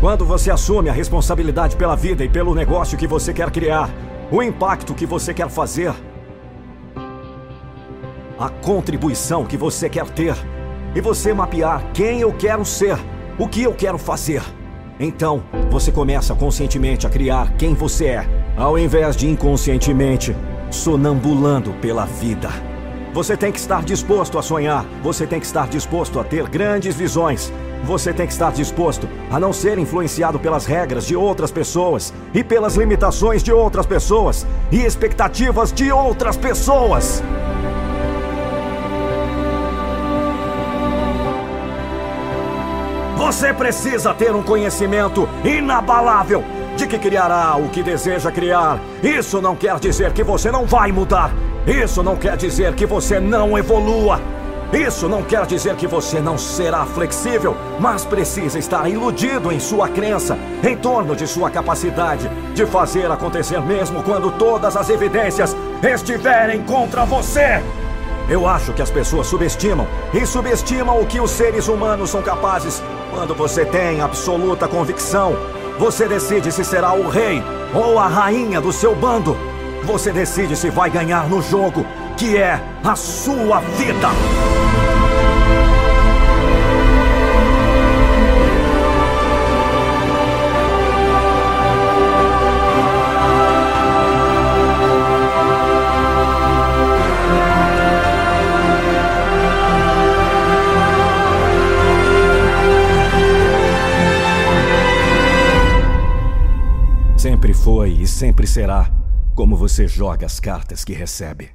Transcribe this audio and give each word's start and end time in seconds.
Quando 0.00 0.24
você 0.24 0.52
assume 0.52 0.88
a 0.88 0.92
responsabilidade 0.92 1.74
pela 1.74 1.96
vida 1.96 2.24
e 2.24 2.28
pelo 2.28 2.54
negócio 2.54 2.96
que 2.96 3.08
você 3.08 3.34
quer 3.34 3.50
criar, 3.50 3.90
o 4.30 4.40
impacto 4.40 4.94
que 4.94 5.04
você 5.04 5.34
quer 5.34 5.50
fazer, 5.50 5.92
a 8.40 8.48
contribuição 8.48 9.44
que 9.44 9.58
você 9.58 9.86
quer 9.90 10.08
ter, 10.08 10.34
e 10.94 11.00
você 11.00 11.34
mapear 11.34 11.84
quem 11.92 12.20
eu 12.20 12.32
quero 12.32 12.64
ser, 12.64 12.98
o 13.38 13.46
que 13.46 13.62
eu 13.62 13.74
quero 13.74 13.98
fazer. 13.98 14.42
Então, 14.98 15.42
você 15.70 15.92
começa 15.92 16.34
conscientemente 16.34 17.06
a 17.06 17.10
criar 17.10 17.52
quem 17.58 17.74
você 17.74 18.06
é, 18.06 18.26
ao 18.56 18.78
invés 18.78 19.14
de 19.14 19.28
inconscientemente 19.28 20.34
sonambulando 20.70 21.74
pela 21.82 22.06
vida. 22.06 22.48
Você 23.12 23.36
tem 23.36 23.52
que 23.52 23.58
estar 23.58 23.82
disposto 23.82 24.38
a 24.38 24.42
sonhar, 24.42 24.86
você 25.02 25.26
tem 25.26 25.38
que 25.38 25.46
estar 25.46 25.68
disposto 25.68 26.18
a 26.18 26.24
ter 26.24 26.48
grandes 26.48 26.94
visões, 26.94 27.52
você 27.84 28.12
tem 28.12 28.26
que 28.26 28.32
estar 28.32 28.52
disposto 28.52 29.06
a 29.30 29.38
não 29.38 29.52
ser 29.52 29.78
influenciado 29.78 30.38
pelas 30.38 30.64
regras 30.64 31.06
de 31.06 31.14
outras 31.14 31.50
pessoas 31.50 32.14
e 32.32 32.42
pelas 32.42 32.76
limitações 32.76 33.42
de 33.42 33.52
outras 33.52 33.84
pessoas 33.84 34.46
e 34.70 34.80
expectativas 34.80 35.72
de 35.72 35.92
outras 35.92 36.36
pessoas. 36.36 37.22
Você 43.20 43.52
precisa 43.52 44.14
ter 44.14 44.34
um 44.34 44.42
conhecimento 44.42 45.28
inabalável 45.44 46.42
de 46.74 46.86
que 46.86 46.98
criará 46.98 47.54
o 47.54 47.68
que 47.68 47.82
deseja 47.82 48.32
criar. 48.32 48.80
Isso 49.02 49.42
não 49.42 49.54
quer 49.54 49.78
dizer 49.78 50.14
que 50.14 50.24
você 50.24 50.50
não 50.50 50.64
vai 50.64 50.90
mudar. 50.90 51.30
Isso 51.66 52.02
não 52.02 52.16
quer 52.16 52.38
dizer 52.38 52.74
que 52.74 52.86
você 52.86 53.20
não 53.20 53.58
evolua. 53.58 54.18
Isso 54.72 55.06
não 55.06 55.22
quer 55.22 55.44
dizer 55.44 55.76
que 55.76 55.86
você 55.86 56.18
não 56.18 56.38
será 56.38 56.86
flexível, 56.86 57.54
mas 57.78 58.06
precisa 58.06 58.58
estar 58.58 58.88
iludido 58.88 59.52
em 59.52 59.60
sua 59.60 59.86
crença, 59.86 60.38
em 60.66 60.74
torno 60.74 61.14
de 61.14 61.26
sua 61.26 61.50
capacidade 61.50 62.26
de 62.54 62.64
fazer 62.64 63.10
acontecer 63.10 63.60
mesmo 63.60 64.02
quando 64.02 64.30
todas 64.38 64.78
as 64.78 64.88
evidências 64.88 65.54
estiverem 65.82 66.62
contra 66.62 67.04
você. 67.04 67.62
Eu 68.30 68.46
acho 68.46 68.72
que 68.72 68.80
as 68.80 68.90
pessoas 68.90 69.26
subestimam 69.26 69.86
e 70.14 70.24
subestimam 70.24 71.00
o 71.00 71.06
que 71.06 71.20
os 71.20 71.32
seres 71.32 71.68
humanos 71.68 72.10
são 72.10 72.22
capazes. 72.22 72.80
Quando 73.10 73.34
você 73.34 73.64
tem 73.64 74.00
absoluta 74.00 74.68
convicção, 74.68 75.36
você 75.78 76.06
decide 76.06 76.52
se 76.52 76.64
será 76.64 76.92
o 76.92 77.08
rei 77.08 77.42
ou 77.74 77.98
a 77.98 78.06
rainha 78.06 78.60
do 78.60 78.72
seu 78.72 78.94
bando. 78.94 79.36
Você 79.84 80.12
decide 80.12 80.56
se 80.56 80.70
vai 80.70 80.90
ganhar 80.90 81.28
no 81.28 81.42
jogo, 81.42 81.84
que 82.16 82.36
é 82.36 82.60
a 82.84 82.94
sua 82.94 83.60
vida. 83.60 84.08
Sempre 107.20 107.52
foi 107.52 107.90
e 107.90 108.06
sempre 108.06 108.46
será 108.46 108.90
como 109.34 109.54
você 109.54 109.86
joga 109.86 110.24
as 110.24 110.40
cartas 110.40 110.86
que 110.86 110.94
recebe. 110.94 111.50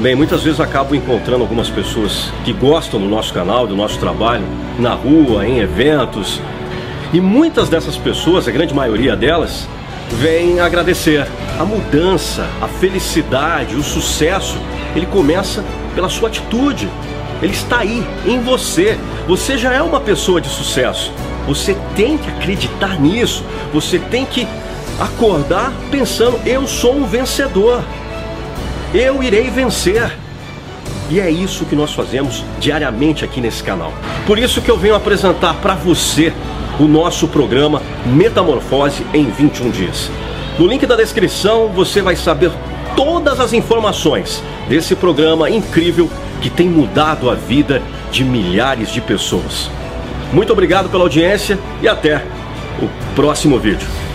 Bem, 0.00 0.16
muitas 0.16 0.42
vezes 0.42 0.58
acabo 0.58 0.96
encontrando 0.96 1.42
algumas 1.42 1.70
pessoas 1.70 2.28
que 2.44 2.52
gostam 2.52 2.98
do 2.98 3.06
nosso 3.06 3.32
canal, 3.32 3.68
do 3.68 3.76
nosso 3.76 4.00
trabalho, 4.00 4.44
na 4.80 4.92
rua, 4.92 5.46
em 5.46 5.60
eventos. 5.60 6.40
E 7.12 7.20
muitas 7.20 7.68
dessas 7.68 7.96
pessoas, 7.96 8.48
a 8.48 8.50
grande 8.50 8.74
maioria 8.74 9.14
delas, 9.14 9.68
vêm 10.20 10.58
agradecer. 10.58 11.24
A 11.56 11.64
mudança, 11.64 12.48
a 12.60 12.66
felicidade, 12.66 13.76
o 13.76 13.82
sucesso, 13.84 14.58
ele 14.96 15.06
começa 15.06 15.64
pela 15.94 16.08
sua 16.08 16.28
atitude. 16.28 16.90
Ele 17.42 17.52
está 17.52 17.78
aí, 17.78 18.04
em 18.24 18.40
você. 18.40 18.98
Você 19.28 19.58
já 19.58 19.72
é 19.72 19.82
uma 19.82 20.00
pessoa 20.00 20.40
de 20.40 20.48
sucesso. 20.48 21.12
Você 21.46 21.76
tem 21.94 22.16
que 22.16 22.28
acreditar 22.28 22.98
nisso. 23.00 23.44
Você 23.72 23.98
tem 23.98 24.24
que 24.24 24.46
acordar 24.98 25.72
pensando: 25.90 26.40
eu 26.46 26.66
sou 26.66 26.96
um 26.96 27.06
vencedor. 27.06 27.82
Eu 28.94 29.22
irei 29.22 29.50
vencer. 29.50 30.16
E 31.08 31.20
é 31.20 31.30
isso 31.30 31.64
que 31.66 31.76
nós 31.76 31.92
fazemos 31.92 32.42
diariamente 32.58 33.24
aqui 33.24 33.40
nesse 33.40 33.62
canal. 33.62 33.92
Por 34.26 34.38
isso 34.38 34.60
que 34.60 34.70
eu 34.70 34.76
venho 34.76 34.96
apresentar 34.96 35.54
para 35.54 35.74
você 35.74 36.32
o 36.80 36.88
nosso 36.88 37.28
programa 37.28 37.80
Metamorfose 38.04 39.06
em 39.14 39.30
21 39.30 39.70
dias. 39.70 40.10
No 40.58 40.66
link 40.66 40.84
da 40.84 40.96
descrição 40.96 41.68
você 41.68 42.02
vai 42.02 42.16
saber 42.16 42.50
todas 42.96 43.38
as 43.38 43.52
informações 43.52 44.42
desse 44.68 44.96
programa 44.96 45.50
incrível 45.50 46.10
que 46.40 46.50
tem 46.50 46.68
mudado 46.68 47.30
a 47.30 47.34
vida 47.34 47.82
de 48.10 48.24
milhares 48.24 48.90
de 48.90 49.00
pessoas. 49.00 49.70
Muito 50.32 50.52
obrigado 50.52 50.88
pela 50.88 51.04
audiência 51.04 51.58
e 51.80 51.86
até 51.86 52.24
o 52.82 52.88
próximo 53.14 53.58
vídeo. 53.58 54.05